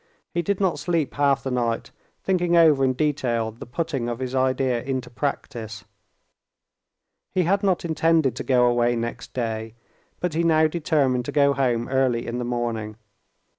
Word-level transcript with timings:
He 0.33 0.41
did 0.41 0.59
not 0.59 0.79
sleep 0.79 1.13
half 1.13 1.43
the 1.43 1.51
night, 1.51 1.91
thinking 2.23 2.57
over 2.57 2.83
in 2.83 2.93
detail 2.93 3.51
the 3.51 3.67
putting 3.67 4.09
of 4.09 4.17
his 4.17 4.33
idea 4.33 4.81
into 4.81 5.11
practice. 5.11 5.85
He 7.29 7.43
had 7.43 7.61
not 7.61 7.85
intended 7.85 8.35
to 8.37 8.43
go 8.43 8.65
away 8.65 8.95
next 8.95 9.35
day, 9.35 9.75
but 10.19 10.33
he 10.33 10.43
now 10.43 10.65
determined 10.65 11.25
to 11.25 11.31
go 11.31 11.53
home 11.53 11.87
early 11.87 12.25
in 12.25 12.39
the 12.39 12.43
morning. 12.45 12.95